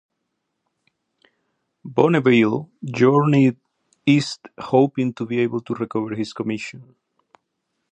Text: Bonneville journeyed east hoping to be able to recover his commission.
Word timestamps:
Bonneville 1.85 2.71
journeyed 2.83 3.57
east 4.07 4.47
hoping 4.57 5.13
to 5.13 5.27
be 5.27 5.37
able 5.41 5.61
to 5.61 5.75
recover 5.75 6.15
his 6.15 6.33
commission. 6.33 6.95